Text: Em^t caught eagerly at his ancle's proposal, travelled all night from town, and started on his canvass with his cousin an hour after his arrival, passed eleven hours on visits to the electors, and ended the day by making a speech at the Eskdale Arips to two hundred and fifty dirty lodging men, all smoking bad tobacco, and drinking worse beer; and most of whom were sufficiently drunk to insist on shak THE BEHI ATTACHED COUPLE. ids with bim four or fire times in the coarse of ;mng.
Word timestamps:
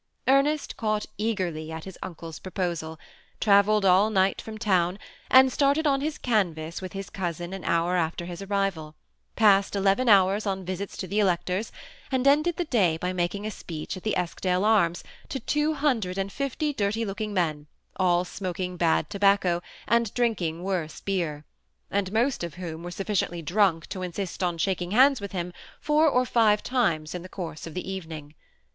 Em^t 0.27 0.75
caught 0.77 1.05
eagerly 1.19 1.71
at 1.71 1.83
his 1.83 1.95
ancle's 2.01 2.39
proposal, 2.39 2.97
travelled 3.39 3.85
all 3.85 4.09
night 4.09 4.41
from 4.41 4.57
town, 4.57 4.97
and 5.29 5.53
started 5.53 5.85
on 5.85 6.01
his 6.01 6.17
canvass 6.17 6.81
with 6.81 6.93
his 6.93 7.11
cousin 7.11 7.53
an 7.53 7.63
hour 7.63 7.95
after 7.97 8.25
his 8.25 8.41
arrival, 8.41 8.95
passed 9.35 9.75
eleven 9.75 10.09
hours 10.09 10.47
on 10.47 10.65
visits 10.65 10.97
to 10.97 11.05
the 11.07 11.19
electors, 11.19 11.71
and 12.11 12.25
ended 12.25 12.55
the 12.57 12.65
day 12.65 12.97
by 12.97 13.13
making 13.13 13.45
a 13.45 13.51
speech 13.51 13.95
at 13.95 14.01
the 14.01 14.17
Eskdale 14.17 14.65
Arips 14.65 15.03
to 15.29 15.39
two 15.39 15.75
hundred 15.75 16.17
and 16.17 16.31
fifty 16.31 16.73
dirty 16.73 17.05
lodging 17.05 17.31
men, 17.31 17.67
all 17.95 18.25
smoking 18.25 18.77
bad 18.77 19.07
tobacco, 19.07 19.61
and 19.87 20.11
drinking 20.15 20.63
worse 20.63 20.99
beer; 20.99 21.45
and 21.91 22.11
most 22.11 22.43
of 22.43 22.55
whom 22.55 22.81
were 22.81 22.89
sufficiently 22.89 23.43
drunk 23.43 23.85
to 23.85 24.01
insist 24.01 24.41
on 24.41 24.57
shak 24.57 24.79
THE 24.79 24.85
BEHI 24.85 24.87
ATTACHED 24.87 24.97
COUPLE. 24.97 25.11
ids 25.11 25.21
with 25.21 25.31
bim 25.33 25.53
four 25.79 26.07
or 26.09 26.25
fire 26.25 26.57
times 26.57 27.13
in 27.13 27.21
the 27.21 27.29
coarse 27.29 27.67
of 27.67 27.75
;mng. 27.75 28.33